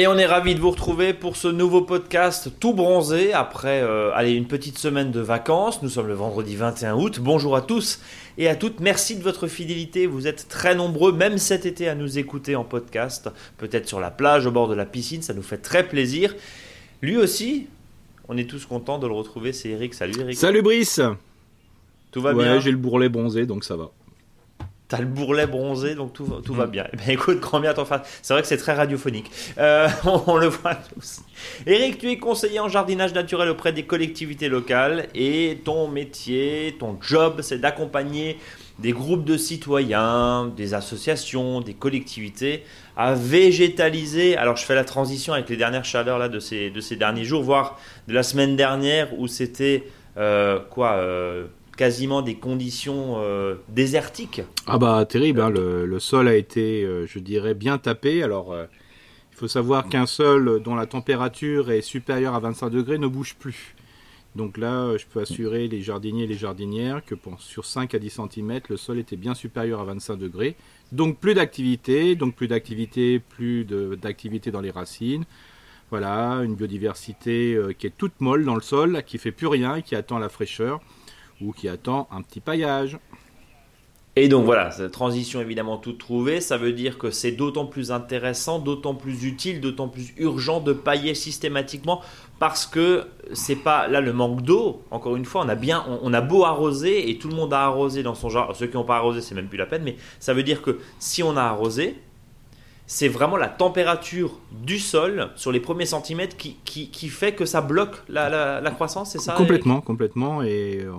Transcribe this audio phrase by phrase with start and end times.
[0.00, 4.12] Et on est ravi de vous retrouver pour ce nouveau podcast tout bronzé après euh,
[4.14, 5.82] allez, une petite semaine de vacances.
[5.82, 7.18] Nous sommes le vendredi 21 août.
[7.20, 8.00] Bonjour à tous
[8.38, 8.78] et à toutes.
[8.78, 10.06] Merci de votre fidélité.
[10.06, 13.28] Vous êtes très nombreux, même cet été, à nous écouter en podcast.
[13.56, 15.22] Peut-être sur la plage, au bord de la piscine.
[15.22, 16.32] Ça nous fait très plaisir.
[17.02, 17.66] Lui aussi,
[18.28, 19.52] on est tous contents de le retrouver.
[19.52, 19.94] C'est Eric.
[19.94, 20.38] Salut Eric.
[20.38, 21.00] Salut Brice.
[22.12, 23.90] Tout va ouais, bien J'ai le bourrelet bronzé, donc ça va.
[24.88, 26.86] T'as le bourrelet bronzé, donc tout, tout va bien.
[26.94, 28.20] Eh ben, écoute, grand bien ton face.
[28.22, 29.30] C'est vrai que c'est très radiophonique.
[29.58, 29.86] Euh,
[30.26, 31.20] on, le voit tous.
[31.66, 36.96] Eric, tu es conseiller en jardinage naturel auprès des collectivités locales et ton métier, ton
[37.02, 38.38] job, c'est d'accompagner
[38.78, 42.64] des groupes de citoyens, des associations, des collectivités
[42.96, 44.38] à végétaliser.
[44.38, 47.24] Alors je fais la transition avec les dernières chaleurs là de ces, de ces derniers
[47.24, 49.84] jours, voire de la semaine dernière où c'était
[50.16, 51.46] euh, quoi euh,
[51.78, 54.42] quasiment des conditions euh, désertiques.
[54.66, 58.22] Ah bah terrible, hein, le, sol a été, euh, je dirais, bien tapé.
[58.24, 58.66] Alors euh,
[59.32, 63.36] il faut savoir qu'un sol dont la température est supérieure à 25 degrés ne bouge
[63.36, 63.76] plus.
[64.34, 68.20] Donc là, je peux assurer les jardiniers et les jardinières que sur 5 à 10
[68.32, 70.56] cm, le sol était bien supérieur à 25 degrés.
[70.90, 75.24] Donc plus d'activité, donc plus d'activité, plus d'activité dans les racines.
[75.90, 79.94] Voilà, une biodiversité qui est toute molle dans le sol, qui fait plus rien qui
[79.94, 80.80] attend la fraîcheur
[81.40, 82.98] ou qui attend un petit paillage.
[84.20, 87.92] Et donc voilà, cette transition évidemment toute trouvée, ça veut dire que c'est d'autant plus
[87.92, 92.02] intéressant, d'autant plus utile, d'autant plus urgent de pailler systématiquement
[92.40, 94.82] parce que c'est pas là le manque d'eau.
[94.90, 97.60] Encore une fois, on a bien, on, a beau arroser et tout le monde a
[97.60, 98.54] arrosé dans son jardin.
[98.54, 100.80] Ceux qui n'ont pas arrosé, c'est même plus la peine, mais ça veut dire que
[100.98, 101.96] si on a arrosé,
[102.88, 107.60] c'est vraiment la température du sol sur les premiers centimètres qui, qui, fait que ça
[107.60, 110.42] bloque la, la, croissance, c'est ça Complètement, complètement.
[110.42, 110.92] Et euh,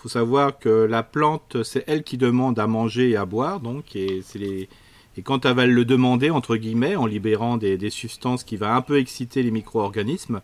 [0.00, 3.94] faut savoir que la plante, c'est elle qui demande à manger et à boire, donc,
[3.94, 4.68] et, les...
[5.18, 8.80] et quand elle va le demander, entre guillemets, en libérant des, substances qui vont un
[8.80, 10.40] peu exciter les micro-organismes,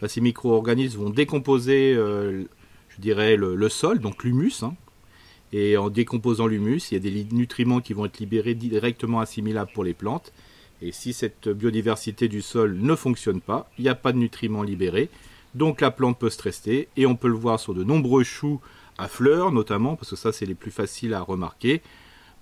[0.00, 2.44] bah, ces micro-organismes vont décomposer, euh,
[2.88, 4.74] je dirais, le, sol, donc l'humus, hein.
[5.52, 9.72] et en décomposant l'humus, il y a des nutriments qui vont être libérés directement assimilables
[9.74, 10.32] pour les plantes,
[10.82, 14.62] et si cette biodiversité du sol ne fonctionne pas, il n'y a pas de nutriments
[14.62, 15.08] libérés,
[15.56, 18.60] donc la plante peut stresser, et on peut le voir sur de nombreux choux,
[19.08, 21.82] fleurs notamment, parce que ça c'est les plus faciles à remarquer.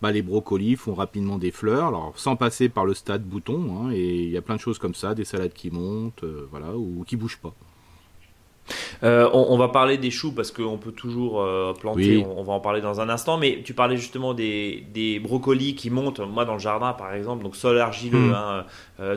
[0.01, 3.91] Bah, les brocolis font rapidement des fleurs, alors sans passer par le stade bouton, hein,
[3.93, 6.77] et il y a plein de choses comme ça, des salades qui montent, euh, voilà,
[6.77, 7.55] ou qui bougent pas.
[9.03, 12.61] Euh, on, va parler des choux parce qu'on peut toujours euh, planter, on, va en
[12.61, 16.59] parler dans un instant, mais tu parlais justement des, brocolis qui montent, moi dans le
[16.59, 18.33] jardin par exemple, donc sol argileux,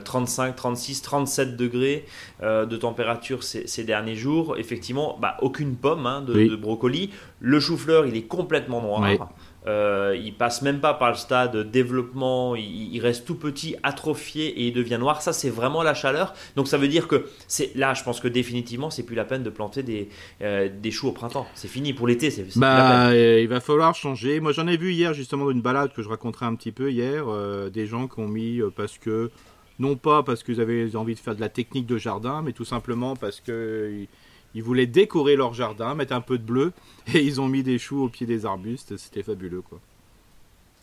[0.04, 2.06] 35, 36, 37 degrés
[2.44, 7.60] euh, de température ces, derniers jours, effectivement, bah, aucune pomme hein, de, de, brocoli, le
[7.60, 9.30] chou-fleur il est complètement noir.
[9.68, 14.68] Euh, il passe même pas par le stade développement, il, reste tout petit, atrophié et
[14.68, 15.22] il devient noir.
[15.22, 16.34] Ça, c'est vraiment la chaleur.
[16.56, 19.44] Donc ça veut dire que c'est là, je pense que définitivement, c'est plus la peine
[19.44, 20.10] de planter des,
[20.42, 21.48] euh, des choux au printemps.
[21.54, 22.32] C'est fini pour l'été.
[22.32, 24.40] C'est, bah, euh, il va falloir changer.
[24.40, 27.26] Moi, j'en ai vu hier justement une balade que je raconterai un petit peu hier,
[27.72, 29.32] des gens qui ont mis parce que
[29.80, 32.66] non pas parce qu'ils avaient envie de faire de la technique de jardin, mais tout
[32.66, 34.06] simplement parce que
[34.54, 36.74] ils voulaient décorer leur jardin, mettre un peu de bleu,
[37.14, 38.98] et ils ont mis des choux au pied des arbustes.
[38.98, 39.80] C'était fabuleux, quoi.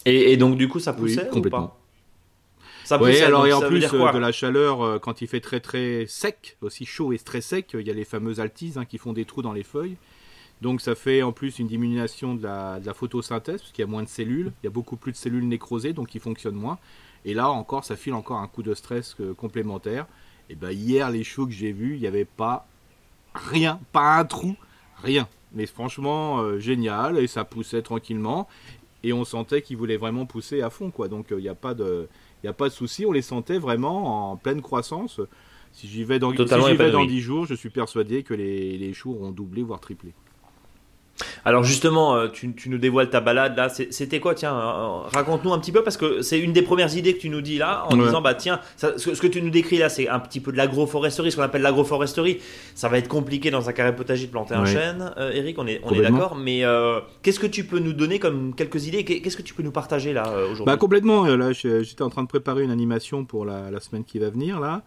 [0.05, 1.59] Et, donc, du coup, ça poussait complètement.
[1.59, 1.79] Ou pas?
[2.85, 5.61] Ça poussait, alors et en plus euh, de la chaleur, euh, quand il fait très
[5.61, 8.97] très sec, aussi chaud et très sec, il y a les fameuses altises hein, qui
[8.97, 9.97] font des trous dans les feuilles.
[10.63, 14.03] Donc ça fait en plus une diminution de la, photosynthèse, parce qu'il y a moins
[14.03, 16.79] de cellules, il y a beaucoup plus de cellules nécrosées, donc ils fonctionnent moins.
[17.25, 20.07] Et là encore, ça file encore un coup de stress euh, complémentaire.
[20.49, 22.67] Et ben hier, les choux que j'ai vus, il n'y avait pas
[23.35, 24.57] rien, pas un trou,
[25.03, 25.29] rien.
[25.53, 28.49] Mais franchement, euh, génial, et ça poussait tranquillement,
[29.03, 31.09] et on sentait qu'il voulait vraiment pousser à fond, quoi.
[31.09, 32.09] Donc il euh, n'y a pas de,
[32.43, 35.21] il a pas de souci, on les sentait vraiment en pleine croissance.
[35.73, 36.37] Si j'y vais dans, si
[36.75, 40.13] vais dans 10 jours, je suis persuadé que les, les choux auront doublé, voire triplé.
[41.49, 43.71] Alors justement, euh, tu, nous dévoiles ta balade là.
[43.71, 44.35] C'était quoi?
[44.35, 47.31] Tiens, euh, raconte-nous un petit peu parce que c'est une des premières idées que tu
[47.31, 50.21] nous dis là en disant bah tiens, ce, que tu nous décris là, c'est un
[50.21, 52.41] petit peu de l'agroforesterie, ce qu'on appelle l'agroforesterie.
[52.75, 55.59] Ça va être compliqué dans un carré potager de planter un chêne, euh, Eric.
[55.59, 56.37] On est on est d'accord.
[56.37, 56.65] Mais
[57.23, 59.03] qu'est-ce que tu peux nous donner comme quelques idées?
[59.05, 60.67] Qu'est-ce que tu peux nous partager là aujourd'hui?
[60.67, 61.25] Bah complètement.
[61.25, 64.83] Là, j'étais en train de préparer une animation pour la, semaine qui va venir là.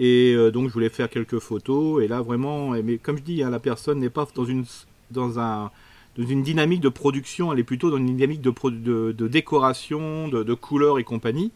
[0.00, 2.02] Et donc je voulais faire quelques photos.
[2.02, 4.64] Et là vraiment, mais comme je dis, hein, la personne n'est pas dans une
[5.12, 5.70] dans, un,
[6.18, 10.98] une dynamique de production, elle est plutôt dans une dynamique de, de, décoration, de, couleurs
[10.98, 11.52] et compagnie.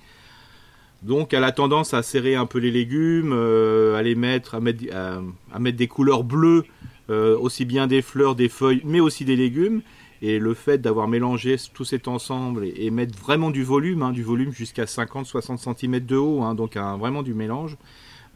[1.03, 4.61] Donc elle a tendance à serrer un peu les légumes, euh, à les mettre, à
[4.61, 6.65] mettre, à, mettre des couleurs bleues,
[7.11, 9.83] euh, aussi bien des fleurs, des feuilles, mais aussi des légumes.
[10.23, 14.23] Et le fait d'avoir mélangé tout cet ensemble et, mettre vraiment du volume, hein, du
[14.23, 17.77] volume jusqu'à 50-60 cm de haut, hein, donc vraiment du mélange,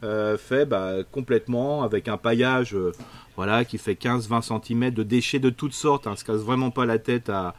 [0.01, 2.93] euh, fait bah, complètement avec un paillage euh,
[3.35, 6.07] voilà, qui fait 15-20 cm de déchets de toutes sortes.
[6.07, 7.55] Hein, se casse vraiment pas la tête à,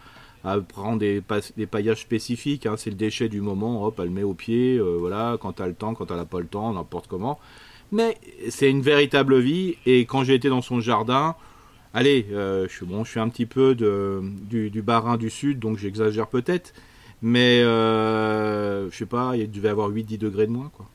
[0.68, 1.20] prendre des,
[1.70, 2.64] paillages spécifiques.
[2.64, 5.54] Hein, c'est le déchet du moment, hop, elle le met au pied, euh, voilà, quand
[5.54, 7.38] tu as le temps, quand elle n'a pas le temps, n'importe comment.
[7.92, 8.16] Mais
[8.48, 9.76] c'est une véritable vie.
[9.84, 11.34] Et quand j'ai été dans son jardin,
[11.92, 15.76] allez, je, suis, bon, je suis un petit peu du, du barin du sud, donc
[15.76, 16.72] j'exagère peut-être.
[17.20, 20.70] Mais je sais pas, il devait avoir 8-10 degrés de moins.
[20.74, 20.86] quoi.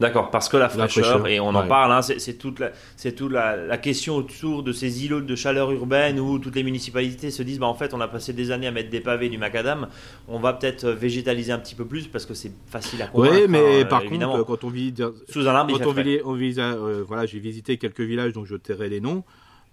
[0.00, 2.70] D'accord, parce que la fraîcheur, et on en parle, hein, c'est toute, la,
[3.12, 7.42] toute la, question autour de ces îlots de chaleur urbaine où toutes les municipalités se
[7.44, 9.88] disent bah, en fait, on a passé des années à mettre des pavés, du macadam,
[10.26, 13.34] on va peut-être végétaliser un petit peu plus parce que c'est facile à convaincre.
[13.36, 14.92] Oui, mais hein, par contre, quand on vit
[15.28, 19.22] sous un arbre, on, euh, voilà, j'ai visité quelques villages, donc je tairai les noms.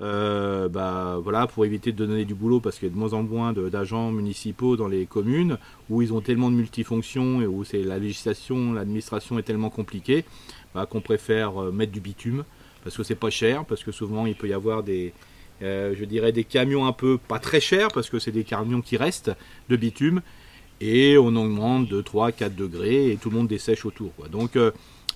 [0.02, 3.14] Euh, bah, voilà, pour éviter de donner du boulot parce qu'il y a de moins
[3.14, 5.58] en moins d'agents municipaux dans les communes
[5.90, 10.26] où ils ont tellement de multifonctions et où la législation, l'administration est tellement compliquée
[10.74, 12.46] bah, qu'on préfère euh, mettre du bitume
[12.84, 15.14] parce que c'est pas cher, parce que souvent il peut y avoir des,
[15.62, 18.82] euh, je dirais des camions un peu pas très chers parce que c'est des camions
[18.82, 19.32] qui restent
[19.70, 20.22] de bitume
[20.80, 24.30] et on augmente de 3 4 degrés et tout le monde dessèche autour quoi.
[24.30, 24.58] Donc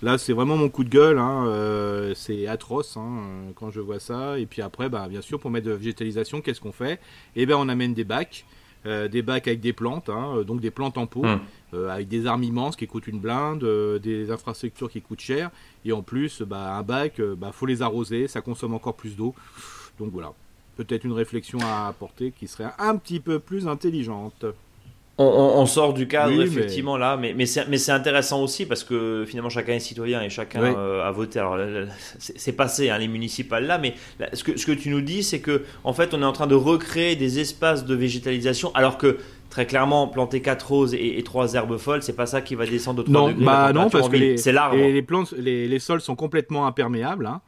[0.01, 1.17] Là, c'est vraiment mon coup de gueule.
[1.17, 4.37] Hein, euh, c'est atroce hein, quand je vois ça.
[4.39, 6.99] Et puis après, bah, bien sûr, pour mettre de la végétalisation, qu'est-ce qu'on fait?
[7.35, 8.45] Eh bien, on amène des bacs.
[8.85, 11.25] Euh, des bacs avec des plantes, hein, donc des plantes en pot,
[11.73, 13.65] euh, avec des armes immenses qui coûtent une blinde,
[13.99, 15.49] des infrastructures qui coûtent cher,
[15.85, 19.33] et en plus, bah, un bac, bah, faut les arroser, ça consomme encore plus d'eau.
[19.97, 20.33] Donc voilà,
[20.77, 24.45] peut-être une réflexion à apporter qui serait un petit peu plus intelligente.
[25.17, 29.73] On, sort du cadre effectivement là, mais, mais c'est intéressant aussi parce que finalement chacun
[29.73, 31.39] est citoyen et chacun euh, a voté.
[31.39, 31.57] Alors
[32.19, 33.93] c'est passé hein, les municipales là, mais
[34.33, 36.47] ce, que, ce que tu nous dis c'est que en fait on est en train
[36.47, 39.17] de recréer des espaces de végétalisation alors que
[39.49, 43.03] très clairement planter quatre roses et, trois herbes folles c'est pas ça qui va descendre
[43.03, 46.67] de 3 non, Bah non parce que les, les, plantes, les, les, sols sont complètement
[46.67, 47.25] imperméables.
[47.25, 47.39] Hein.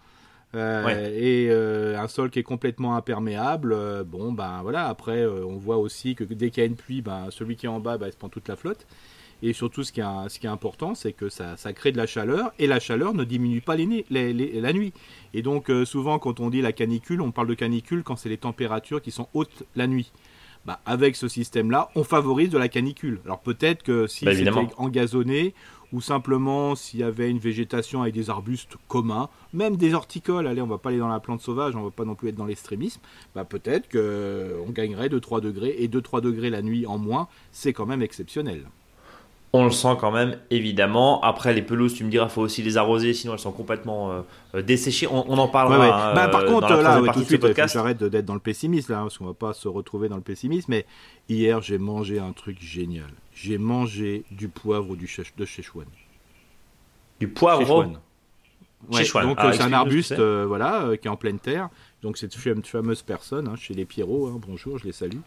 [0.56, 5.58] Euh, et euh, un sol qui est complètement imperméable, euh, bon ben voilà, après on
[5.58, 7.98] voit aussi que dès qu'il y a une pluie, ben, celui qui est en bas,
[7.98, 8.88] ben, il se prend toute la flotte.
[9.44, 11.98] Et surtout ce qui est, ce qui est important, c'est que ça, ça, crée de
[11.98, 14.94] la chaleur, et la chaleur ne diminue pas les, les, la nuit.
[15.36, 18.38] Et donc souvent quand on dit la canicule, on parle de canicule quand c'est les
[18.38, 20.12] températures qui sont hautes la nuit.
[20.66, 23.22] Bah, avec ce système-là, on favorise de la canicule.
[23.24, 25.54] Alors peut-être que si bah, c'était engazonné
[25.94, 30.62] ou simplement s'il y avait une végétation avec des arbustes communs, même des horticoles, allez,
[30.62, 32.46] on va pas aller dans la plante sauvage, on va pas non plus être dans
[32.46, 33.02] l'extrémisme,
[33.36, 37.86] bah peut-être qu'on gagnerait 2-3 degrés, et 2-3 degrés la nuit en moins, c'est quand
[37.86, 38.66] même exceptionnel.
[39.54, 41.22] On le sent quand même, évidemment.
[41.24, 44.12] Après, les pelouses, tu me diras, il faut aussi les arroser, sinon elles sont complètement
[44.12, 44.22] euh,
[44.56, 45.08] euh, desséchées.
[45.08, 46.12] On, on, en parlera.
[46.12, 49.00] Hein, bah, par euh, contre, là, tout de suite, j'arrête d'être dans le pessimisme, là,
[49.00, 50.70] parce qu'on va pas se retrouver dans le pessimisme.
[50.70, 50.86] Mais
[51.30, 55.86] hier, j'ai mangé un truc génial j'ai mangé du poivre du de Szechuan.
[57.20, 57.86] Du poivre
[58.90, 61.70] ouais, Donc ah, c'est un arbuste euh, voilà, euh, qui est en pleine terre.
[62.02, 64.28] Donc c'est une fameuse personne hein, chez les Pierrots.
[64.28, 65.20] Hein, bonjour, je les salue.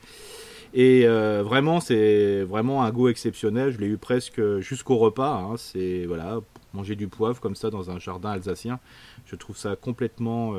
[0.72, 3.72] Et euh, vraiment, c'est vraiment un goût exceptionnel.
[3.72, 5.34] Je l'ai eu presque jusqu'au repas.
[5.34, 5.56] Hein.
[5.56, 6.40] C'est voilà,
[6.72, 8.78] manger du poivre comme ça dans un jardin alsacien.
[9.26, 10.54] Je trouve ça complètement,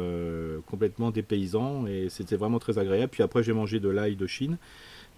[0.68, 3.10] complètement dépaysant et c'était vraiment très agréable.
[3.12, 4.58] Puis après, j'ai mangé de l'ail de Chine.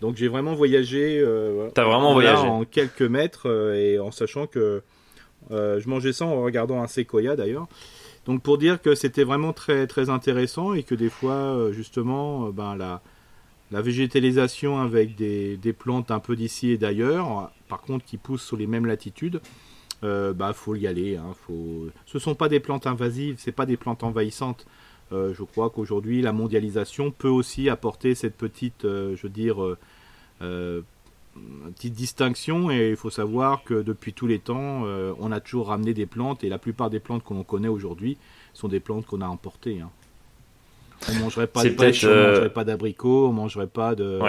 [0.04, 1.22] Donc j'ai vraiment voyagé.
[1.22, 4.82] Euh, vraiment voyagé en quelques mètres euh, et en sachant que
[5.52, 7.68] euh, je mangeais ça en regardant un séquoia d'ailleurs.
[8.26, 12.76] Donc pour dire que c'était vraiment très très intéressant et que des fois justement ben
[12.76, 13.02] la
[13.74, 18.56] la végétalisation avec des, plantes un peu d'ici et d'ailleurs, par contre qui poussent sur
[18.56, 19.42] les mêmes latitudes,
[20.06, 21.18] euh, bah faut y aller.
[21.18, 21.88] Hein, faut...
[22.06, 24.66] Ce sont pas des plantes invasives, c'est pas des plantes envahissantes.
[25.12, 28.38] je crois qu'aujourd'hui la mondialisation peut aussi apporter cette
[29.26, 29.76] dire,
[30.42, 30.82] euh,
[31.74, 35.70] petite distinction et il faut savoir que depuis tous les temps, euh, on a toujours
[35.70, 38.18] ramené des plantes et la plupart des plantes que l'on connaît aujourd'hui
[38.54, 39.82] sont des plantes qu'on a importées.
[39.82, 39.90] Hein.
[41.10, 44.20] On mangerait pas de pêche, on euh, mangerait pas d'abricots, on mangerait pas de,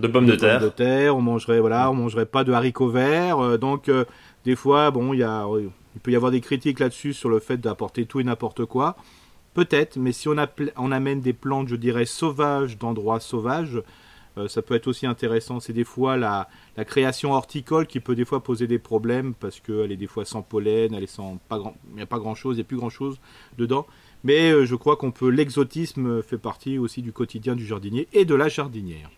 [0.00, 0.60] de pommes de, terre.
[0.60, 3.58] de terre, on mangerait voilà, on mangerait pas de haricots verts.
[3.58, 3.90] donc
[4.44, 5.46] des fois, bon, il y a,
[5.94, 8.96] il peut y avoir des critiques là-dessus sur le fait d'apporter tout et n'importe quoi.
[9.54, 10.36] Peut-être, mais si on,
[10.76, 13.80] on amène des plantes, je dirais sauvages d'endroits sauvages,
[14.36, 15.60] euh, ça peut être aussi intéressant.
[15.60, 16.48] C'est des fois la,
[16.84, 20.42] création horticole qui peut des fois poser des problèmes parce qu'elle est des fois sans
[20.42, 22.66] pollen, elle est sans pas grand, il n'y a pas grand chose, il n'y a
[22.66, 23.18] plus grand chose
[23.58, 23.86] dedans.
[24.24, 28.24] Mais euh, je crois qu'on peut, l'exotisme fait partie aussi du quotidien du jardinier et
[28.24, 29.10] de la jardinière.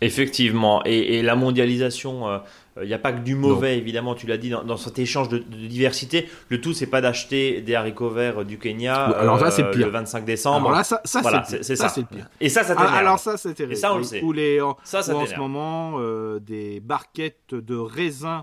[0.00, 2.38] Effectivement, et, la mondialisation, euh,
[2.82, 5.38] il n'y a pas que du mauvais, évidemment, tu l'as dit, dans, cet échange de,
[5.38, 6.28] diversité.
[6.48, 9.86] Le tout, c'est pas d'acheter des haricots verts du Kenya alors ça, c'est le, pire.
[9.86, 10.66] le 25 décembre.
[10.66, 11.92] Alors là, ça, ça c'est ça.
[11.96, 12.26] le pire.
[12.40, 12.94] Et ça, ça t'énerve.
[12.94, 13.74] alors ça, c'est terrible.
[13.74, 14.22] Et ça, on le sait.
[14.22, 16.00] Ou, les, ça, ça ou en ce moment,
[16.40, 18.42] des barquettes de raisins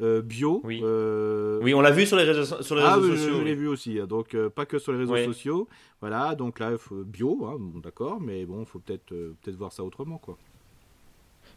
[0.00, 0.60] euh, bio.
[0.64, 0.80] Oui.
[0.82, 3.38] Euh, oui, on l'a vu sur les réseaux, sur les ah, réseaux sociaux.
[3.38, 5.68] Je, l'ai vu aussi, donc euh, pas que sur les réseaux sociaux.
[6.00, 9.82] Voilà, donc là, faut bio, hein, d'accord, mais bon, il faut peut-être peut-être voir ça
[9.82, 10.36] autrement, quoi.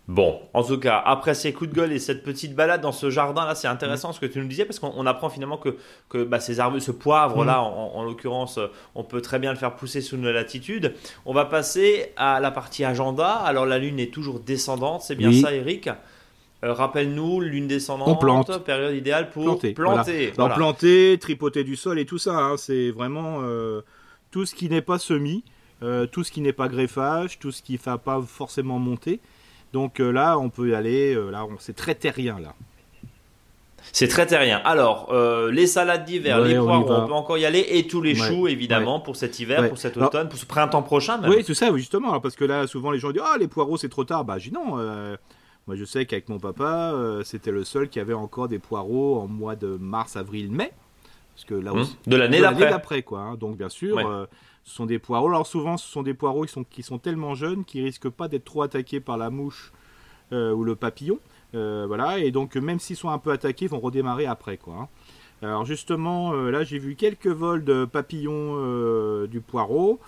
[0.08, 3.12] Bon, en tout cas, après ces coups de gueule et cette petite balade dans ce
[3.12, 4.14] jardin-là, c'est intéressant mm.
[4.14, 5.78] ce que tu nous disais parce qu'on apprend finalement que,
[6.10, 7.96] que bah, ces arbres, ce poivre-là, mm.
[7.96, 8.60] en, l'occurrence,
[8.96, 10.96] on peut très bien le faire pousser sous nos latitudes.
[11.26, 13.30] On va passer à la partie agenda.
[13.30, 15.88] Alors la lune est toujours descendante, c'est bien ça, Eric?
[16.64, 18.64] Euh, rappelle-nous, lune descendante, plante.
[18.64, 19.74] période idéale pour planter.
[19.74, 22.38] planter planter, tripoter du sol et tout ça.
[22.38, 23.82] Hein, c'est vraiment euh,
[24.30, 25.44] tout ce qui n'est pas semis,
[25.82, 29.20] euh, tout ce qui n'est pas greffage, tout ce qui ne va pas forcément monter.
[29.74, 31.16] Donc là, on peut y aller.
[31.16, 32.54] là, c'est très terrien là.
[33.94, 34.62] C'est très terrien.
[34.64, 35.12] Alors,
[35.50, 39.00] les salades d'hiver, les poivrons, on, peut encore y aller, et tous les choux, évidemment,
[39.00, 41.18] pour cet hiver, pour cet automne, pour ce printemps prochain.
[41.18, 41.32] Même.
[41.32, 43.90] Oui, tout ça, justement, parce que là, souvent, les gens disent Ah, les poireaux, c'est
[43.90, 44.26] trop tard.
[44.26, 44.78] Bah, je dis non.
[45.68, 49.20] Moi, je sais qu'avec mon papa, euh, c'était le seul qui avait encore des poireaux
[49.20, 50.72] en mois de mars, avril, mai.
[51.36, 51.86] Parce que là hum.
[52.08, 53.04] de l'année d'après.
[53.04, 53.20] quoi.
[53.20, 53.36] Hein.
[53.36, 54.26] Donc, bien sûr, euh,
[54.64, 55.30] ce sont des poireaux.
[55.30, 58.28] Alors, souvent, ce sont des poireaux qui sont, qui sont tellement jeunes qu'ils risquent pas
[58.28, 59.72] d'être trop attaqués par la mouche
[60.34, 61.20] euh, ou le papillon.
[61.54, 62.20] voilà.
[62.20, 64.76] Et donc, même s'ils sont un peu attaqués, ils vont redémarrer après, quoi.
[64.82, 64.88] Hein.
[65.44, 70.00] Alors justement, là j'ai vu quelques vols de papillons du poireau,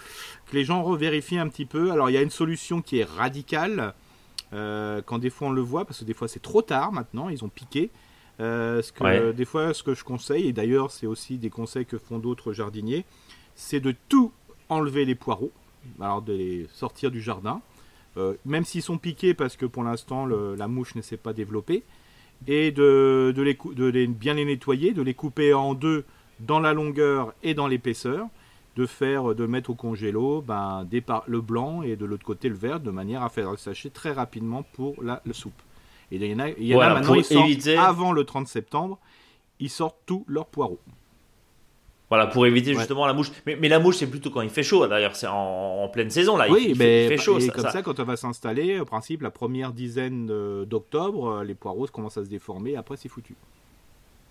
[0.45, 1.91] que les gens revérifient un petit peu.
[1.91, 3.95] Alors il y a une solution qui est radicale,
[4.53, 7.29] euh, quand des fois on le voit, parce que des fois c'est trop tard maintenant,
[7.29, 7.89] ils ont piqué.
[8.39, 11.85] Euh, ce que, Des fois, ce que je conseille, et d'ailleurs c'est aussi des conseils
[11.85, 13.05] que font d'autres jardiniers,
[13.55, 14.31] c'est de tout
[14.69, 15.51] enlever les poireaux,
[15.99, 17.61] alors de les sortir du jardin,
[18.17, 21.83] euh, même s'ils sont piqués parce que pour l'instant la mouche ne s'est pas développée,
[22.47, 26.03] et de, les, de bien les nettoyer, de les couper en deux
[26.39, 28.27] dans la longueur et dans l'épaisseur,
[28.75, 30.87] de faire, de mettre au congélo ben,
[31.27, 34.63] le blanc et de l'autre côté le vert, de manière à faire sécher très rapidement
[34.73, 35.61] pour la soupe.
[36.11, 38.99] Et il y en a, y en a maintenant, ils sortent avant le 30 septembre,
[39.59, 40.79] ils sortent tous leurs poireaux.
[42.09, 43.31] Voilà, pour éviter justement la mouche.
[43.47, 44.85] Mais, mais la mouche, c'est plutôt quand il fait chaud.
[44.85, 46.45] D'ailleurs, c'est en, pleine saison, là.
[46.47, 47.39] Oui, il, mais fait, chaud.
[47.39, 50.27] Et comme ça, quand on va s'installer, au principe, la première dizaine
[50.65, 52.75] d'octobre, les poireaux commencent à se déformer.
[52.75, 53.35] Après, c'est foutu.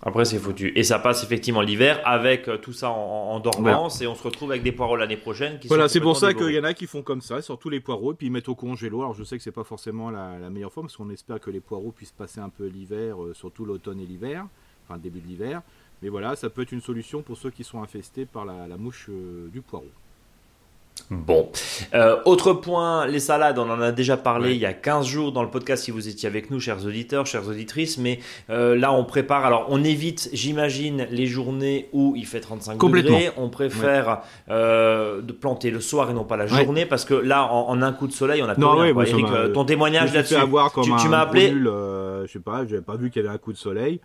[0.05, 0.73] Après, c'est foutu.
[0.75, 4.51] Et ça passe effectivement l'hiver avec euh, tout ça en, dormance et on se retrouve
[4.51, 5.61] avec des poireaux l'année prochaine.
[5.61, 7.79] Qui voilà, c'est pour ça qu'il y en a qui font comme ça, surtout les
[7.79, 9.01] poireaux, et puis ils mettent au congélo.
[9.01, 11.61] Alors je sais que c'est pas forcément la, meilleure forme, parce qu'on espère que les
[11.61, 14.45] poireaux puissent passer un peu l'hiver, euh, surtout l'automne et l'hiver,
[14.85, 15.63] enfin le début de l'hiver.
[16.03, 19.07] Mais voilà, ça peut être une solution pour ceux qui sont infestés par la, mouche
[19.09, 19.87] euh, du poireau.
[21.13, 21.51] Bon.
[21.95, 25.33] Euh, autre point, les salades, on en a déjà parlé il y a 15 jours
[25.33, 28.19] dans le podcast si vous étiez avec nous, chers auditeurs, chères auditrices, mais
[28.51, 33.31] euh, là on prépare, alors on évite, j'imagine, les journées où il fait 35 degrés,
[33.37, 37.45] on préfère euh, de planter le soir et non pas la journée, parce que là,
[37.53, 40.37] en, un coup de soleil, on a non, ouais, Eric, ton témoignage là-dessus,
[40.83, 41.51] tu, tu m'as appelé...
[41.51, 44.01] je sais pas, j'avais pas vu qu'il y avait un coup de soleil,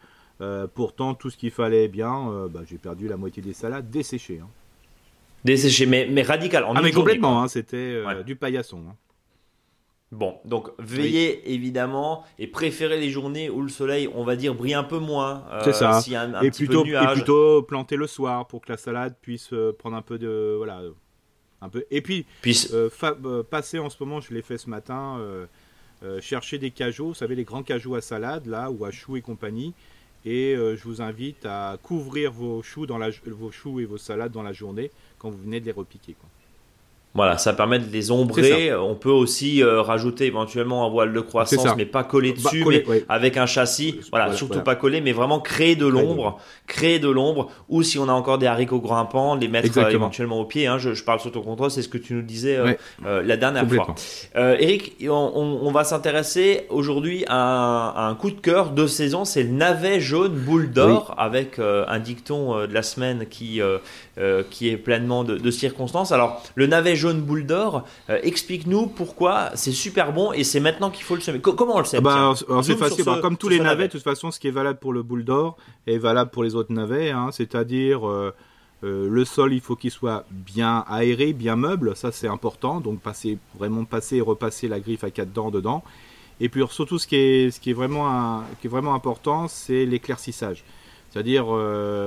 [0.74, 4.42] pourtant tout ce qu'il fallait bien, bah, j'ai perdu la moitié des salades desséchées.
[4.44, 4.50] Hein.
[5.48, 6.66] Desséché, mais, mais radical.
[6.66, 8.84] En ah, mais complètement, hein, c'était euh, du paillasson.
[8.90, 8.96] Hein.
[10.12, 14.74] Bon, donc veillez évidemment et préférez les journées où le soleil, on va dire, brille
[14.74, 15.46] un peu moins.
[15.52, 16.02] Euh, C'est ça.
[16.42, 20.02] et, plutôt, et plutôt planter le soir pour que la salade puisse euh, prendre un
[20.02, 20.56] peu de.
[20.58, 20.82] Voilà.
[21.62, 21.86] Un peu.
[21.92, 22.26] Et puis,
[23.50, 25.18] passer en ce moment, je l'ai fait ce matin,
[26.20, 29.22] chercher des cajots, vous savez, les grands cajots à salade, là, ou à choux et
[29.22, 29.74] compagnie.
[30.30, 32.86] Et je vous invite à couvrir vos choux,
[33.80, 36.18] et vos salades dans la journée quand vous venez de les repiquer.
[37.18, 38.76] Voilà, ça permet de les ombrer.
[38.76, 42.64] On peut aussi euh, rajouter éventuellement un voile de croissance, mais pas coller bah, dessus,
[42.68, 44.00] mais avec un châssis.
[44.12, 47.50] Voilà, surtout pas coller, mais vraiment créer de l'ombre, créer de l'ombre.
[47.70, 50.68] Ou si on a encore des haricots grimpants, les mettre euh, éventuellement au pied.
[50.68, 50.78] Hein.
[50.78, 52.60] Je, je, parle sur ton contrôle, c'est ce que tu nous disais
[53.06, 53.96] euh, la dernière fois.
[54.36, 59.26] Eric, on, on, va s'intéresser aujourd'hui à, un coup de cœur de saison.
[59.26, 63.60] C'est le navet jaune boule d'or avec un dicton de la semaine qui
[64.52, 66.12] qui est pleinement de, de circonstances.
[66.12, 67.86] Alors, le navet jaune boule d'or.
[68.10, 71.40] Euh, explique-nous pourquoi c'est super bon et c'est maintenant qu'il faut le semer.
[71.40, 73.06] comment on le sait bah, C'est facile.
[73.22, 75.58] Comme tous les navets, de toute façon, ce qui est valable pour le boule d'or
[75.86, 77.12] est valable pour les autres navets.
[77.12, 77.30] Hein.
[77.32, 78.34] C'est-à-dire, euh,
[78.84, 81.96] euh, le sol, il faut qu'il soit bien aéré, bien meuble.
[81.96, 82.80] Ça, c'est important.
[82.82, 85.84] Donc, passer, vraiment passer et repasser la griffe à quatre dents dedans.
[86.40, 89.86] Et puis, surtout, ce qui est, ce qui est, vraiment, qui est vraiment important, c'est
[89.86, 90.64] l'éclaircissage.
[91.10, 91.46] C'est-à-dire,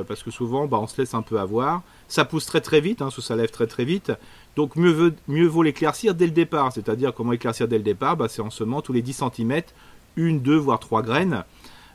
[0.06, 1.82] parce que souvent, bah, on se laisse un peu avoir.
[2.10, 4.12] Ça pousse très très vite, hein, ça lève très très vite.
[4.56, 6.72] Donc mieux, mieux vaut l'éclaircir dès le départ.
[6.72, 8.16] C'est-à-dire comment éclaircir dès le départ?
[8.16, 9.62] Bah, C'est en semant tous les 10 cm,
[10.16, 11.44] une, deux, voire trois graines.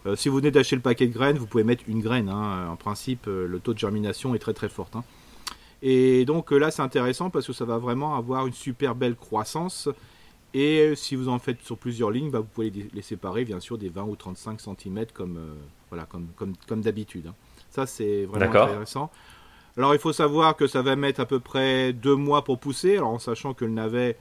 [0.05, 2.29] Euh, si vous venez d'acheter le paquet de graines, vous pouvez mettre une graine.
[2.29, 2.69] Hein.
[2.69, 4.89] En principe, euh, le taux de germination est très très fort.
[4.93, 5.03] Hein.
[5.81, 9.89] Et donc là, c'est intéressant parce que ça va vraiment avoir une super belle croissance.
[10.53, 13.77] Et si vous en faites sur plusieurs lignes, bah, vous pouvez les, séparer, bien sûr,
[13.77, 15.38] des 20 ou 35 cm comme,
[15.89, 17.27] voilà, comme, comme, comme d'habitude.
[17.27, 17.33] Hein.
[17.69, 19.12] Ça, c'est vraiment intéressant.
[19.77, 22.98] Alors, il faut savoir que ça va mettre à peu près deux mois pour pousser.
[22.98, 24.17] Alors, en sachant que le navet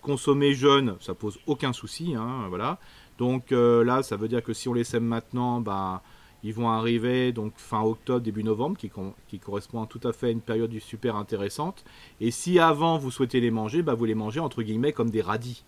[0.00, 2.14] consommé jeune, ça pose aucun souci.
[2.48, 2.78] voilà.
[3.18, 6.00] Donc euh, là, ça veut dire que si on les sème maintenant, ben,
[6.44, 10.40] ils vont arriver donc fin octobre, début novembre, qui, correspond tout à fait à une
[10.40, 11.84] période super intéressante.
[12.20, 15.20] Et si avant vous souhaitez les manger, ben, vous les mangez entre guillemets comme des
[15.22, 15.64] radis.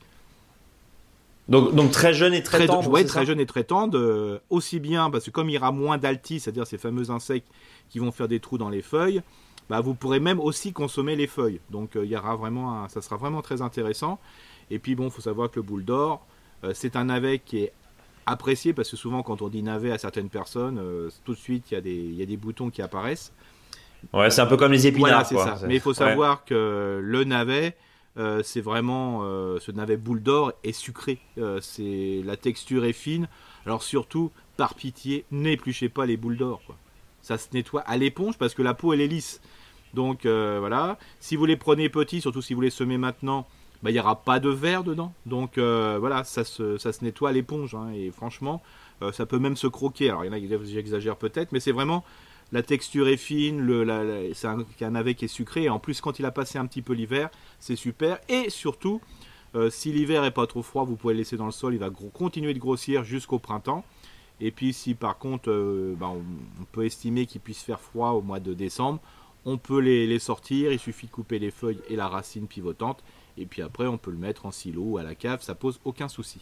[1.51, 2.89] Donc, donc très jeune et très, très tendre.
[2.89, 3.99] Oui, très jeune et très tendre.
[3.99, 7.49] Euh, aussi bien parce que comme il y aura moins d'altis, c'est-à-dire ces fameux insectes
[7.91, 9.21] qui vont faire des trous dans les feuilles,
[9.69, 11.61] bah, vous pourrez même aussi consommer les feuilles.
[11.71, 14.21] Donc euh, il y aura vraiment, ça sera vraiment très intéressant.
[14.71, 16.25] Et puis bon, il faut savoir que le boule d'or,
[16.63, 17.73] euh, c'est un navet qui est
[18.27, 20.81] apprécié parce que souvent quand on dit navet à certaines personnes,
[21.25, 23.33] tout de suite il y, a des, il y a des boutons qui apparaissent.
[24.13, 25.27] Ouais, c'est un peu comme les épinards.
[25.31, 25.67] Voilà, ça.
[25.67, 27.75] Mais il faut savoir que le navet,
[28.17, 29.23] euh, c'est vraiment
[29.61, 31.19] ce navet boule d'or est sucré.
[31.61, 33.29] c'est la texture est fine.
[33.67, 36.63] Alors surtout, par pitié, n'épluchez pas les boules d'or.
[37.23, 39.41] Ça se nettoie à l'éponge parce que la peau elle est lisse.
[39.95, 40.99] Donc voilà.
[41.21, 43.47] Si vous les prenez petits, surtout si vous les semez maintenant,
[43.83, 45.15] bah, il n'y aura pas de verre dedans.
[45.27, 47.75] Donc euh, voilà, ça se, ça se nettoie à l'éponge.
[47.75, 48.63] Hein, et franchement,
[49.03, 50.11] euh, ça peut même se croquer.
[50.11, 52.05] Alors il y en a qui j'exagère peut-être, mais c'est vraiment
[52.53, 55.65] la texture est fine, le, c'est un, navet qui est sucré.
[55.65, 58.19] Et en plus, quand il a passé un petit peu l'hiver, c'est super.
[58.29, 59.01] Et surtout,
[59.55, 61.75] euh, si l'hiver est pas trop froid, vous pouvez le laisser dans le sol.
[61.75, 63.85] Il va continuer de grossir jusqu'au printemps.
[64.43, 65.51] Et puis si par contre,
[65.99, 68.99] bah, on, peut estimer qu'il puisse faire froid au mois de décembre,
[69.45, 70.73] on peut les, les sortir.
[70.73, 73.03] Il suffit de couper les feuilles et la racine pivotante
[73.41, 75.81] et puis après, on peut le mettre en silo ou à la cave, ça pose
[75.85, 76.41] aucun souci.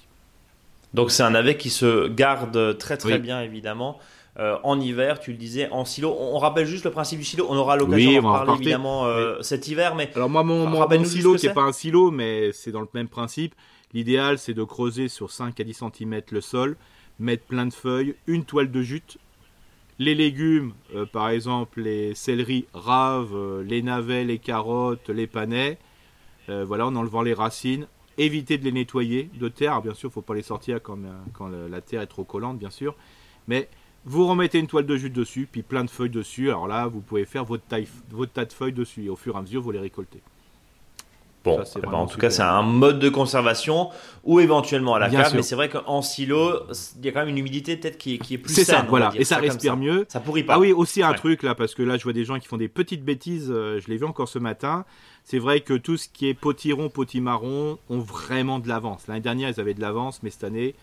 [0.94, 3.98] Donc c'est un navet qui se garde très très bien évidemment.
[4.38, 6.16] Euh, en hiver, tu le disais, en silo.
[6.18, 7.46] On, rappelle juste le principe du silo.
[7.48, 9.96] On aura l'occasion d'en parler évidemment euh, cet hiver.
[9.96, 12.88] Mais alors moi, mon, mon, silo qui n'est pas un silo, mais c'est dans le
[12.94, 13.54] même principe.
[13.92, 16.76] L'idéal, c'est de creuser sur 5 à 10 cm le sol,
[17.18, 19.18] mettre plein de feuilles, une toile de jute.
[19.98, 25.78] Les légumes, euh, par exemple les céleris raves, les navets, les carottes, les panais,
[26.48, 27.86] euh, voilà, en enlevant les racines.
[28.16, 29.80] Éviter de les nettoyer de terre.
[29.82, 32.58] bien sûr, il ne faut pas les sortir quand, euh, la terre est trop collante,
[32.58, 32.94] bien sûr.
[33.46, 33.68] Mais
[34.08, 36.48] vous remettez une toile de jute dessus, puis plein de feuilles dessus.
[36.48, 37.64] Alors là, vous pouvez faire votre,
[38.10, 39.04] votre tas de feuilles dessus.
[39.04, 40.20] Et au fur et à mesure, vous les récoltez.
[41.44, 43.90] Bon, eh ben, en tout cas, c'est un mode de conservation
[44.24, 46.62] ou éventuellement à la cave, mais c'est vrai qu'en silo,
[46.98, 49.24] il y a quand même une humidité peut-être qui, est plus C'est ça, voilà, et
[49.24, 50.04] ça, respire mieux.
[50.08, 50.54] Ça pourrit pas.
[50.54, 52.56] Ah oui, aussi un truc là, parce que là, je vois des gens qui font
[52.56, 53.50] des petites bêtises.
[53.50, 54.84] Euh, je l'ai vu encore ce matin.
[55.22, 59.06] C'est vrai que tout ce qui est potiron, potimarron ont vraiment de l'avance.
[59.06, 60.74] L'année dernière, ils avaient de l'avance, mais cette année,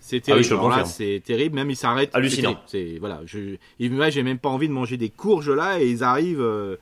[0.00, 0.86] c'est ah terrible.
[0.86, 1.54] c'est terrible.
[1.54, 2.14] Même ils s'arrêtent.
[2.14, 2.60] Hallucinant.
[2.66, 3.20] C'est voilà.
[3.26, 3.56] Je,
[3.88, 6.40] moi, j'ai même pas envie de manger des courges là, et ils arrivent.
[6.40, 6.76] Euh,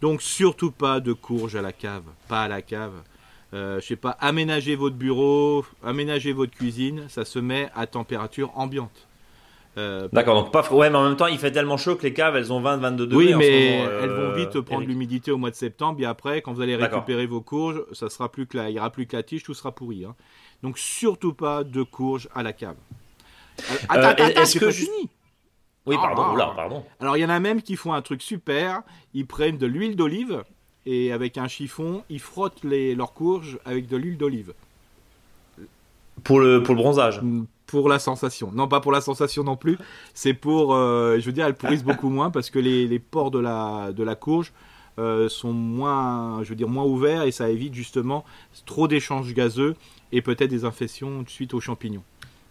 [0.00, 2.92] donc surtout pas de courges à la cave, pas à la cave.
[3.54, 8.50] Euh, je sais pas, aménagez votre bureau, aménagez votre cuisine, ça se met à température
[8.58, 9.06] ambiante.
[9.78, 12.12] Euh, D'accord, donc pas ouais, mais en même temps, il fait tellement chaud que les
[12.12, 13.16] caves, elles ont 20-22 degrés.
[13.16, 16.00] Oui, mais elles vont euh, vite prendre l'humidité au mois de septembre.
[16.00, 18.90] Et après, quand vous allez récupérer vos courges, ça sera plus que il y aura
[18.90, 20.04] plus que la tige, tout sera pourri.
[20.04, 20.14] Hein.
[20.62, 22.76] Donc surtout pas de courges à la cave.
[23.88, 25.08] Attends, attends, est-ce que fini
[25.84, 26.52] oui, ah, pardon, ah.
[26.54, 26.84] pardon.
[27.00, 28.82] Alors, il y en a même qui font un truc super.
[29.14, 30.44] Ils prennent de l'huile d'olive
[30.86, 34.54] et avec un chiffon, ils frottent les, leurs courges avec de l'huile d'olive.
[36.24, 38.52] Pour le, pour le bronzage mm, Pour la sensation.
[38.52, 39.78] Non, pas pour la sensation non plus.
[40.14, 43.30] C'est pour, euh, je veux dire, elles pourrissent beaucoup moins parce que les, les pores
[43.30, 44.52] de la, de la courge
[44.98, 48.24] euh, sont moins, je veux dire, moins ouverts et ça évite justement
[48.66, 49.74] trop d'échanges gazeux
[50.12, 52.04] et peut-être des infections suite aux champignons.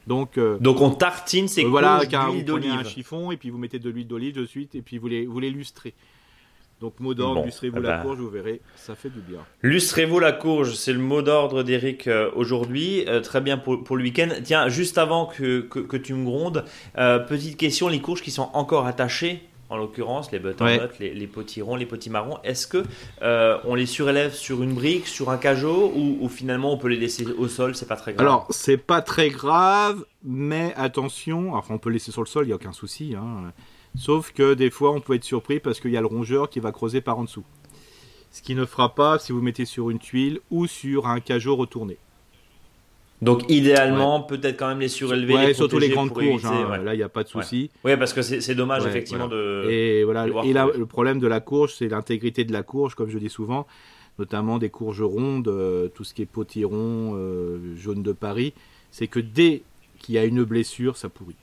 [0.08, 2.72] Donc, euh, Donc on tartine ces voilà, d'huile d'olive.
[2.72, 5.28] un chiffon et puis vous mettez de l'huile d'olive de suite et puis vous les,
[5.28, 5.94] vous les lustrez.
[6.82, 8.04] Donc mot d'ordre, lustrez-vous la bah.
[8.04, 9.40] courge, vous verrez, ça fait du bien.
[9.62, 13.06] Lustrez-vous la courge, c'est le mot d'ordre d'Eric euh, aujourd'hui.
[13.08, 14.30] Euh, très bien pour, pour le week-end.
[14.44, 16.66] Tiens, juste avant que, que, tu me grondes,
[16.96, 21.78] petite question, les courges qui sont encore attachées en l'occurrence les butternuts, les, les potirons,
[21.78, 22.84] les potimarrons, est-ce que
[23.22, 26.98] euh, on les surélève sur une brique, sur un cajot, ou, finalement on peut les
[26.98, 28.28] laisser au sol, c'est pas très grave?
[28.28, 32.50] Alors c'est pas très grave, mais attention, enfin on peut laisser sur le sol, il
[32.50, 33.16] y a aucun souci.
[33.18, 33.54] Hein.
[33.96, 36.60] Sauf que des fois on peut être surpris parce qu'il y a le rongeur qui
[36.60, 37.44] va creuser par en dessous.
[38.32, 41.56] Ce qui ne fera pas si vous mettez sur une tuile ou sur un cajot
[41.56, 41.98] retourné.
[43.22, 45.36] Donc idéalement, peut-être quand même les surélever.
[45.36, 46.46] Ouais, surtout les grandes courges.
[46.46, 46.78] Hein.
[46.78, 47.70] Là, il n'y a pas de souci.
[47.84, 49.68] Oui, parce que c'est dommage effectivement de.
[49.70, 50.26] Et voilà.
[50.44, 53.30] et là, le problème de la courge, c'est l'intégrité de la courge, comme je dis
[53.30, 53.68] souvent,
[54.18, 58.54] notamment des courges rondes, euh, tout ce qui est potiron, euh, jaune de Paris.
[58.90, 59.62] C'est que dès
[60.00, 61.36] qu'il y a une blessure, ça pourrit.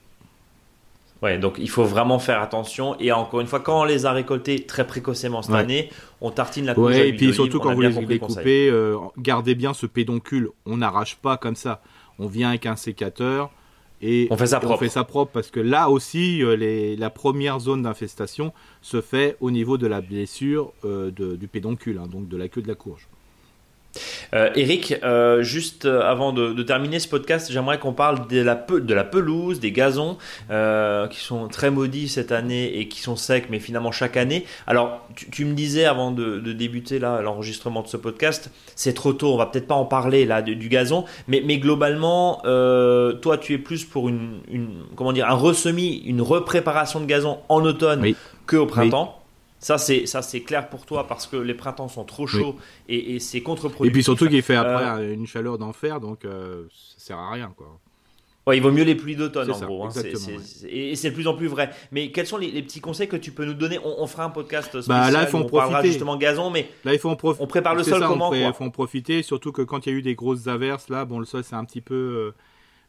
[1.21, 2.97] Ouais, donc il faut vraiment faire attention.
[2.99, 5.89] Et encore une fois, quand on les a récoltés très précocement cette année,
[6.21, 6.93] on tartine la courge.
[6.93, 10.49] Ouais, et puis surtout quand vous les, les coupez, euh, gardez bien ce pédoncule.
[10.65, 11.81] On n'arrache pas comme ça.
[12.19, 13.49] On vient avec un sécateur
[14.01, 14.75] et on fait ça propre.
[14.75, 19.01] On fait ça propre parce que là aussi, euh, les, la première zone d'infestation se
[19.01, 22.67] fait au niveau de la blessure euh, du pédoncule, hein, donc de la queue de
[22.67, 23.07] la courge.
[24.33, 28.55] Euh, Eric, euh, juste euh, avant de, terminer ce podcast, j'aimerais qu'on parle de la,
[28.55, 30.17] de la, pelouse, des gazons,
[31.09, 34.45] qui sont très maudits cette année et qui sont secs, mais finalement chaque année.
[34.67, 39.33] Alors, tu, me disais avant de, débuter là l'enregistrement de ce podcast, c'est trop tôt,
[39.33, 43.57] on va peut-être pas en parler là du gazon, mais, mais globalement, toi, tu es
[43.57, 44.41] plus pour une,
[44.95, 48.13] comment dire, un ressemis, une repréparation de gazon en automne
[48.45, 49.18] que au printemps.
[49.59, 52.55] Ça c'est ça c'est clair pour toi parce que les printemps sont trop chauds
[52.87, 53.89] et, c'est contre-productif.
[53.89, 56.63] Et puis surtout qu'il fait après euh, une chaleur d'enfer donc euh,
[56.97, 57.79] ça sert à rien quoi.
[58.47, 59.83] Ouais, il vaut mieux les pluies d'automne en gros.
[59.83, 59.89] Hein,
[60.67, 61.69] et c'est de plus en plus vrai.
[61.91, 63.77] Mais quels sont les, petits conseils que tu peux nous donner?
[63.83, 65.71] On, fera un podcast spécial bah là, il faut en on profiter.
[65.71, 68.63] parlera justement gazon, mais là il faut en on prépare le sol comment Il faut
[68.63, 71.25] en profiter, surtout que quand il y a eu des grosses averses là, bon le
[71.25, 72.33] sol c'est un petit peu,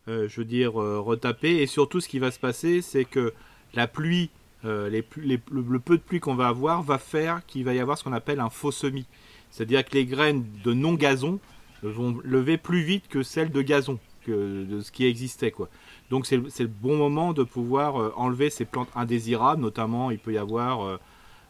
[0.09, 1.61] euh, je veux dire, retapé.
[1.61, 3.35] Et surtout ce qui va se passer, c'est que
[3.75, 4.31] la pluie
[4.65, 8.05] euh, le, peu de pluie qu'on va avoir va faire qu'il va y avoir ce
[8.05, 9.07] qu'on appelle un faux semis.
[9.51, 11.41] C'est-à-dire que les graines de non-gazon
[11.83, 15.51] vont lever plus vite que celles de gazon, que de ce qui existait.
[15.51, 15.69] Quoi.
[16.11, 20.35] Donc c'est le bon moment de pouvoir euh, enlever ces plantes indésirables, notamment il peut
[20.35, 20.99] y avoir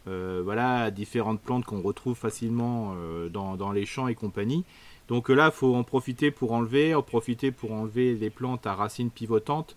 [0.06, 2.94] euh, voilà, différentes plantes qu'on retrouve facilement
[3.30, 4.64] dans, dans, les champs et compagnie.
[5.08, 8.74] Donc là, il faut en profiter pour enlever, en profiter pour enlever les plantes à
[8.74, 9.76] racines pivotantes,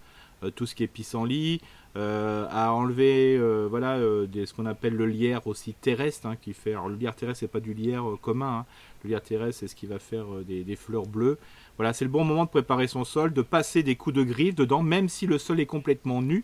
[0.56, 1.62] tout ce qui est pissenlit,
[1.96, 6.54] euh, à enlever euh, voilà euh, ce qu'on appelle le lierre aussi terrestre hein, qui
[6.54, 8.66] fait alors le lierre terrestre c'est pas du lierre commun hein.
[9.04, 11.38] le lierre terrestre c'est ce qui va faire des, fleurs bleues.
[11.78, 14.56] Voilà c'est le bon moment de préparer son sol de passer des coups de griffe
[14.56, 16.44] dedans même si le sol est complètement nu.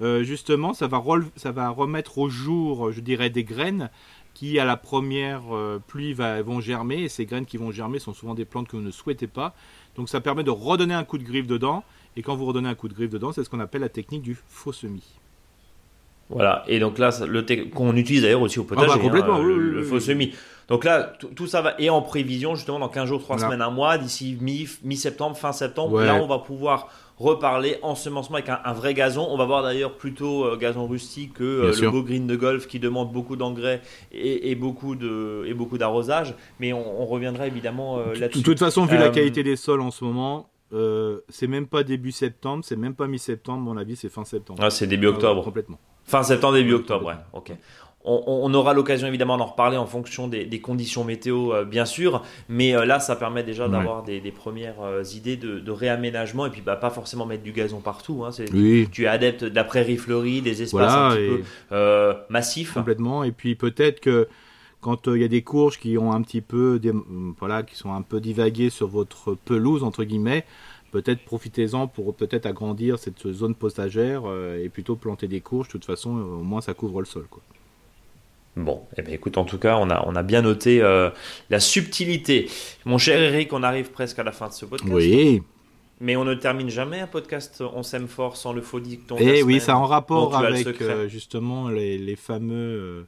[0.00, 1.02] Justement ça va
[1.36, 3.90] ça va remettre au jour je dirais des graines
[4.32, 5.42] qui à la première
[5.86, 7.02] pluie vont germer.
[7.02, 9.54] Et ces graines qui vont germer sont souvent des plantes que vous ne souhaitez pas.
[9.94, 11.84] Donc ça permet de redonner un coup de griffe dedans
[12.16, 14.22] et quand vous redonnez un coup de griffe dedans, c'est ce qu'on appelle la technique
[14.22, 15.18] du faux semis.
[16.28, 19.42] Voilà, et donc là, le qu'on utilise d'ailleurs aussi au potager, ah bah, complètement, hein,
[19.44, 20.32] le, faux semis.
[20.68, 23.70] Donc là, tout ça va, et en prévision, justement, dans 15 jours, 3 semaines, un
[23.70, 24.36] mois, d'ici
[24.82, 29.26] mi-septembre, fin septembre, là, on va pouvoir reparler ensemencement avec un, vrai gazon.
[29.30, 32.66] On va voir d'ailleurs plutôt euh, gazon rustique que euh, le beau green de golf
[32.66, 33.80] qui demande beaucoup d'engrais
[34.12, 36.34] et, beaucoup de et beaucoup d'arrosage.
[36.60, 38.40] Mais on, reviendra évidemment euh, là-dessus.
[38.40, 41.84] De toute façon, vu la qualité des sols en ce moment, euh, c'est même pas
[41.84, 44.60] début septembre, c'est même pas mi-septembre, mon avis, c'est fin septembre.
[44.62, 45.42] Ah, c'est début octobre.
[45.42, 45.78] complètement.
[46.04, 47.14] Fin septembre, début octobre, ouais.
[47.32, 47.52] Ok.
[48.08, 52.72] On, aura l'occasion évidemment d'en reparler en fonction des, conditions météo, euh, bien sûr, mais
[52.72, 54.76] euh, là, ça permet déjà d'avoir des, premières
[55.12, 58.24] idées de, réaménagement et puis bah, pas forcément mettre du gazon partout.
[58.24, 58.30] Hein.
[58.30, 62.74] tu, es adepte de la prairie fleurie, des espaces un petit peu massifs.
[62.74, 64.28] Complètement, et puis peut-être que
[64.86, 67.74] quand euh, il y a des courges qui ont un petit peu, mm, voilà, qui
[67.74, 70.44] sont un peu divaguées sur votre pelouse entre guillemets,
[70.92, 75.66] peut-être profitez-en pour peut-être agrandir cette zone potagère euh, et plutôt planter des courges.
[75.66, 77.42] De toute façon, euh, au moins ça couvre le sol, quoi.
[78.54, 80.80] Bon, eh bien, écoute, en tout cas, on a, on a bien noté
[81.50, 82.48] la subtilité.
[82.86, 84.94] Mon cher Eric, on arrive presque à la fin de ce podcast.
[84.94, 85.42] Oui.
[86.00, 89.16] Mais on ne termine jamais un podcast On s'aime fort sans le faux dicton.
[89.18, 90.68] Eh oui, ça en rapport avec
[91.08, 93.06] justement les, les fameux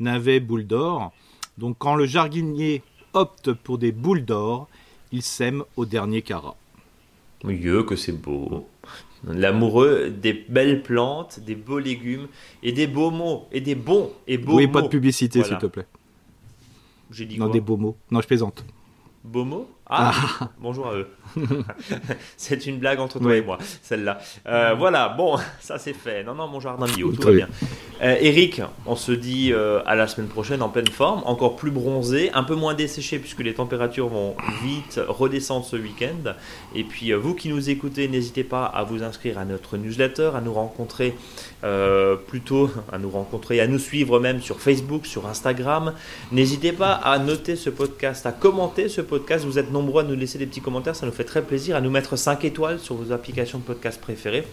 [0.00, 1.12] navets boules d'or.
[1.58, 2.82] Donc quand le jardinier
[3.12, 4.68] opte pour des boules d'or,
[5.12, 6.56] il sème au dernier carat.
[7.44, 8.66] Mieux que c'est beau.
[9.24, 12.28] L'amoureux des belles plantes, des beaux légumes
[12.62, 14.72] et des beaux mots et des bons et beaux oui, mots.
[14.72, 15.86] pas de publicité s'il te plaît?
[17.10, 17.96] J'ai dit non, des beaux mots.
[18.10, 18.64] Non, je plaisante.
[19.24, 19.68] Beaux mots?
[19.92, 21.08] Ah, ah, bonjour à eux.
[22.36, 24.18] c'est une blague entre toi et moi, celle-là.
[24.46, 26.22] Euh, voilà, bon, ça c'est fait.
[26.22, 27.48] Non, non, mon jardin bio, tout va bien.
[28.00, 31.72] Euh, Eric, on se dit euh, à la semaine prochaine en pleine forme, encore plus
[31.72, 36.34] bronzé, un peu moins desséché puisque les températures vont vite redescendre ce week-end.
[36.76, 40.40] Et puis, vous qui nous écoutez, n'hésitez pas à vous inscrire à notre newsletter, à
[40.40, 41.16] nous rencontrer
[42.26, 45.94] plutôt, à nous rencontrer, à nous suivre même sur Facebook, sur Instagram.
[46.32, 49.44] N'hésitez pas à noter ce podcast, à commenter ce podcast.
[49.44, 51.80] Vous êtes nombreux à nous laisser des petits commentaires, ça nous fait très plaisir, à
[51.80, 54.44] nous mettre 5 étoiles sur vos applications de podcast préférées.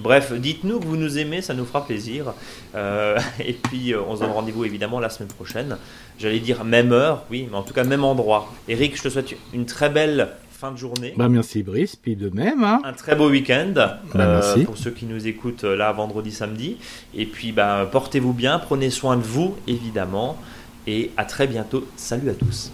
[0.00, 2.32] Bref, dites-nous que vous nous aimez, ça nous fera plaisir.
[2.74, 5.76] Euh, et puis, euh, on se donne rendez-vous évidemment la semaine prochaine.
[6.18, 8.52] J'allais dire même heure, oui, mais en tout cas même endroit.
[8.68, 11.12] Eric, je te souhaite une très belle fin de journée.
[11.16, 12.64] Bah merci Brice, puis de même.
[12.64, 12.80] Hein.
[12.84, 16.78] Un très beau week-end bah, euh, pour ceux qui nous écoutent là vendredi, samedi.
[17.14, 20.38] Et puis bah, portez-vous bien, prenez soin de vous évidemment.
[20.86, 21.86] Et à très bientôt.
[21.96, 22.70] Salut à tous.